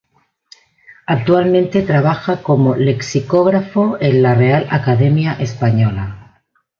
[1.05, 6.33] Actualmente trabaja como lexicógrafo en la Real Academia Española.